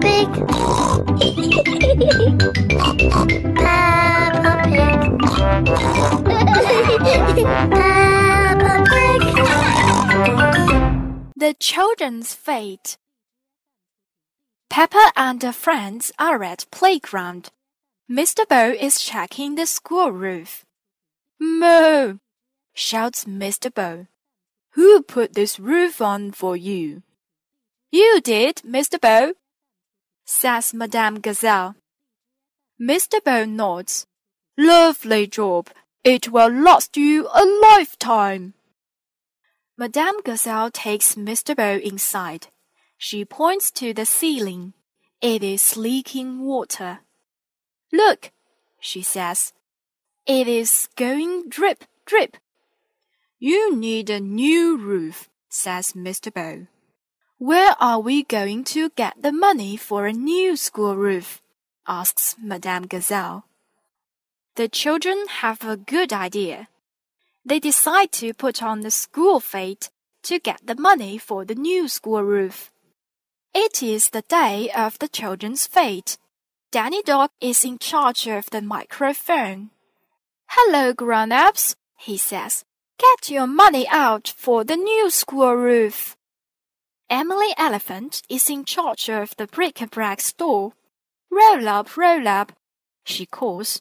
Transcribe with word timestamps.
Peppa 0.00 0.06
Pig. 0.06 0.28
The 11.36 11.54
Children's 11.58 12.34
Fête 12.34 12.96
Peppa 14.68 15.12
and 15.16 15.42
her 15.42 15.52
friends 15.52 16.12
are 16.18 16.42
at 16.42 16.66
playground. 16.70 17.50
Mr. 18.10 18.46
Bull 18.48 18.74
is 18.78 19.00
checking 19.00 19.54
the 19.54 19.66
school 19.66 20.12
roof. 20.12 20.64
Moo! 21.40 22.18
shouts 22.74 23.24
Mr. 23.24 23.72
Bull. 23.72 24.06
Who 24.72 25.02
put 25.02 25.34
this 25.34 25.58
roof 25.58 26.00
on 26.00 26.32
for 26.32 26.56
you? 26.56 27.02
You 27.90 28.20
did, 28.22 28.56
Mr. 28.64 29.00
Bull, 29.00 29.32
says 30.28 30.74
Madame 30.74 31.20
Gazelle. 31.20 31.74
Mr. 32.78 33.24
Bull 33.24 33.46
nods. 33.46 34.06
Lovely 34.58 35.26
job. 35.26 35.70
It 36.04 36.28
will 36.30 36.50
last 36.50 36.98
you 36.98 37.26
a 37.34 37.44
lifetime. 37.44 38.52
Madame 39.78 40.20
Gazelle 40.22 40.70
takes 40.70 41.14
Mr. 41.14 41.56
Bull 41.56 41.80
inside. 41.82 42.48
She 42.98 43.24
points 43.24 43.70
to 43.72 43.94
the 43.94 44.04
ceiling. 44.04 44.74
It 45.22 45.42
is 45.42 45.78
leaking 45.78 46.44
water. 46.44 47.00
Look, 47.90 48.30
she 48.80 49.00
says. 49.00 49.54
It 50.26 50.46
is 50.46 50.90
going 50.94 51.48
drip, 51.48 51.84
drip. 52.04 52.36
You 53.38 53.74
need 53.74 54.10
a 54.10 54.20
new 54.20 54.76
roof, 54.76 55.30
says 55.48 55.94
Mr. 55.94 56.32
Bull. 56.32 56.66
Where 57.40 57.76
are 57.78 58.00
we 58.00 58.24
going 58.24 58.64
to 58.74 58.90
get 58.90 59.22
the 59.22 59.30
money 59.30 59.76
for 59.76 60.06
a 60.06 60.12
new 60.12 60.56
school 60.56 60.96
roof? 60.96 61.40
asks 61.86 62.34
Madame 62.42 62.88
Gazelle. 62.88 63.44
The 64.56 64.68
children 64.68 65.24
have 65.28 65.62
a 65.62 65.76
good 65.76 66.12
idea. 66.12 66.66
They 67.44 67.60
decide 67.60 68.10
to 68.14 68.34
put 68.34 68.60
on 68.60 68.80
the 68.80 68.90
school 68.90 69.38
fete 69.38 69.88
to 70.24 70.40
get 70.40 70.66
the 70.66 70.74
money 70.74 71.16
for 71.16 71.44
the 71.44 71.54
new 71.54 71.86
school 71.86 72.24
roof. 72.24 72.72
It 73.54 73.84
is 73.84 74.10
the 74.10 74.22
day 74.22 74.68
of 74.76 74.98
the 74.98 75.06
children's 75.06 75.64
fete. 75.64 76.18
Danny 76.72 77.02
Dog 77.02 77.30
is 77.40 77.64
in 77.64 77.78
charge 77.78 78.26
of 78.26 78.50
the 78.50 78.62
microphone. 78.62 79.70
Hello, 80.48 80.92
grown-ups, 80.92 81.76
he 81.96 82.16
says. 82.16 82.64
Get 82.98 83.30
your 83.30 83.46
money 83.46 83.86
out 83.88 84.34
for 84.36 84.64
the 84.64 84.76
new 84.76 85.08
school 85.08 85.54
roof. 85.54 86.17
Emily 87.10 87.54
Elephant 87.56 88.22
is 88.28 88.50
in 88.50 88.64
charge 88.64 89.08
of 89.08 89.34
the 89.36 89.46
bric-a-brac 89.46 90.20
store. 90.20 90.74
Roll 91.30 91.66
up, 91.66 91.96
roll 91.96 92.28
up, 92.28 92.52
she 93.02 93.24
calls. 93.24 93.80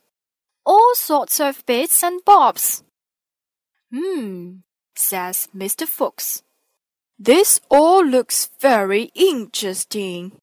All 0.66 0.96
sorts 0.96 1.40
of 1.40 1.66
bits 1.66 2.04
and 2.04 2.24
bobs. 2.24 2.84
Hmm, 3.92 4.58
says 4.96 5.50
Mr. 5.56 5.86
Fox. 5.86 6.44
This 7.20 7.60
all 7.70 8.06
looks 8.06 8.50
very 8.60 9.12
interesting. 9.14 10.34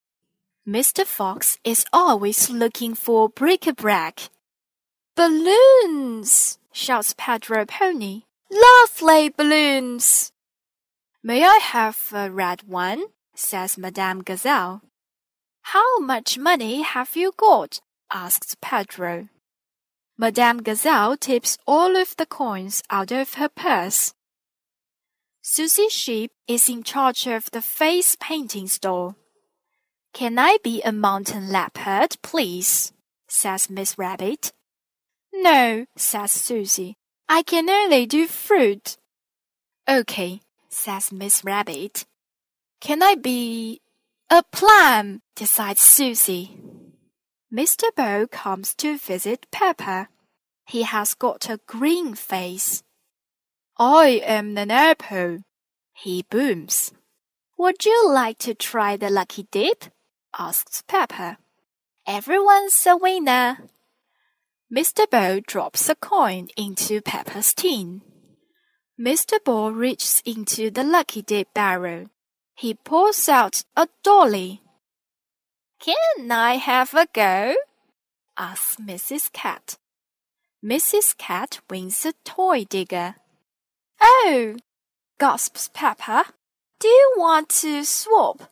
Mr. 0.69 1.07
Fox 1.07 1.59
is 1.65 1.87
always 1.93 2.51
looking 2.51 2.95
for 2.95 3.29
bric-a-brac. 3.29 4.29
Balloons! 5.15 6.59
shouts 6.73 7.15
Pedro 7.17 7.65
Pony. 7.65 8.23
Lovely 8.51 9.29
balloons! 9.31 10.33
May 11.27 11.43
I 11.43 11.57
have 11.57 12.13
a 12.13 12.31
red 12.31 12.65
one? 12.65 13.07
says 13.35 13.79
Madame 13.79 14.21
Gazelle. 14.21 14.83
How 15.63 15.99
much 15.99 16.37
money 16.37 16.83
have 16.83 17.17
you 17.17 17.33
got? 17.35 17.81
asks 18.13 18.55
Pedro. 18.61 19.31
Madame 20.19 20.59
Gazelle 20.63 21.17
tips 21.17 21.57
all 21.67 21.97
of 21.97 22.15
the 22.19 22.27
coins 22.27 22.83
out 22.91 23.11
of 23.11 23.35
her 23.35 23.49
purse. 23.49 24.13
Susie 25.41 25.89
Sheep 25.89 26.31
is 26.47 26.69
in 26.69 26.83
charge 26.83 27.27
of 27.27 27.51
the 27.53 27.63
face 27.63 28.19
painting 28.21 28.69
store. 28.69 29.17
Can 30.13 30.39
I 30.39 30.59
be 30.63 30.83
a 30.83 30.93
mountain 30.93 31.51
leopard, 31.51 32.19
please? 32.23 32.93
says 33.29 33.71
Miss 33.71 33.97
Rabbit. 33.97 34.53
No, 35.33 35.87
says 35.97 36.33
Susie. 36.33 36.97
I 37.31 37.43
can 37.43 37.71
only 37.71 38.05
do 38.05 38.27
fruit. 38.27 38.99
Okay, 39.89 40.41
says 40.75 41.13
Miss 41.13 41.45
Rabbit. 41.45 42.05
Can 42.81 43.03
I 43.03 43.15
be 43.15 43.81
a 44.31 44.43
plum? 44.43 45.23
decides 45.37 45.81
Susie. 45.81 46.59
Mr. 47.53 47.85
Bull 47.95 48.27
comes 48.27 48.75
to 48.75 48.99
visit 48.99 49.47
Peppa. 49.51 50.09
He 50.67 50.83
has 50.83 51.15
got 51.15 51.49
a 51.49 51.61
green 51.67 52.15
face. 52.15 52.83
I 53.79 54.23
am 54.25 54.57
an 54.59 54.71
apple, 54.71 55.45
he 55.93 56.25
booms. 56.31 56.93
Would 57.57 57.85
you 57.85 58.11
like 58.11 58.39
to 58.39 58.55
try 58.55 58.97
the 58.97 59.11
lucky 59.11 59.47
dip? 59.51 59.85
asks 60.37 60.83
Peppa. 60.87 61.39
Everyone's 62.07 62.87
a 62.87 62.97
winner. 62.97 63.59
Mr. 64.75 65.09
Bull 65.09 65.41
drops 65.47 65.89
a 65.89 65.95
coin 65.95 66.49
into 66.57 67.01
Peppa's 67.01 67.55
tin. 67.55 68.03
Mr. 68.99 69.43
Bull 69.45 69.73
reaches 69.73 70.23
into 70.25 70.71
the 70.71 70.85
lucky 70.85 71.23
dip 71.23 71.53
barrel. 71.53 72.07
He 72.55 72.75
pulls 72.75 73.29
out 73.29 73.65
a 73.77 73.89
dolly. 74.05 74.63
Can 75.81 76.31
I 76.31 76.55
have 76.57 76.95
a 76.95 77.09
go? 77.13 77.57
asks 78.39 78.77
Mrs. 78.77 79.33
Cat. 79.33 79.77
Mrs. 80.65 81.17
Cat 81.19 81.61
wins 81.69 82.07
a 82.07 82.13
toy 82.25 82.65
digger. 82.65 83.17
Oh, 84.01 84.57
gasps 85.19 85.71
Peppa. 85.75 86.27
Do 86.79 86.89
you 86.89 87.15
want 87.17 87.49
to 87.61 87.85
swap? 87.85 88.51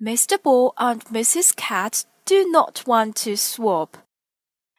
Mr. 0.00 0.40
Bull 0.40 0.74
and 0.78 1.04
Mrs. 1.06 1.54
Cat 1.56 2.04
do 2.24 2.48
not 2.50 2.86
want 2.86 3.16
to 3.16 3.36
swap. 3.36 3.96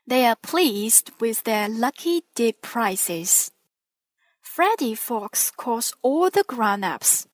They 0.08 0.26
are 0.26 0.36
pleased 0.36 1.12
with 1.20 1.44
their 1.44 1.70
lucky 1.70 2.24
dip 2.36 2.62
prizes. 2.62 3.52
Freddy 4.54 4.96
Fox 4.96 5.50
calls 5.50 5.94
all 6.02 6.30
the 6.30 6.44
grown-ups. 6.44 7.26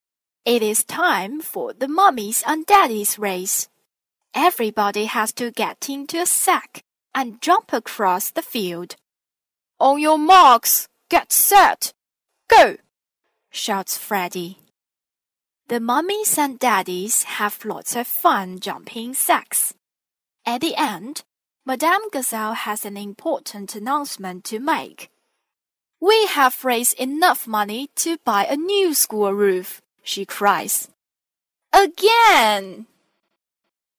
It 0.46 0.62
is 0.62 0.84
time 0.84 1.42
for 1.42 1.74
the 1.74 1.88
mummies 1.88 2.44
and 2.46 2.64
daddies 2.64 3.18
race. 3.18 3.70
Everybody 4.36 5.06
has 5.06 5.34
to 5.34 5.50
get 5.50 5.90
into 5.90 6.22
a 6.22 6.28
sack 6.28 6.84
and 7.16 7.42
jump 7.42 7.74
across 7.74 8.30
the 8.30 8.44
field. 8.44 8.98
On 9.80 10.00
your 10.00 10.20
marks, 10.20 10.88
get 11.10 11.34
set, 11.34 11.92
go! 12.48 12.78
shouts 13.50 13.98
Freddy. 13.98 14.60
The 15.70 15.80
mummies 15.80 16.38
and 16.38 16.60
daddies 16.60 17.24
have 17.24 17.66
lots 17.66 17.96
of 17.96 18.06
fun 18.06 18.60
jumping 18.60 19.16
sacks. 19.16 19.74
At 20.46 20.62
the 20.62 20.76
end, 20.76 21.24
Madame 21.66 22.12
Gazelle 22.14 22.54
has 22.54 22.86
an 22.86 22.96
important 22.96 23.74
announcement 23.74 24.44
to 24.44 24.60
make. 24.60 25.10
We 26.00 26.28
have 26.28 26.64
raised 26.64 27.00
enough 27.00 27.48
money 27.48 27.90
to 27.98 28.18
buy 28.24 28.46
a 28.46 28.56
new 28.56 28.94
school 28.94 29.34
roof, 29.34 29.82
she 30.04 30.26
cries. 30.26 30.90
Again! 31.74 32.86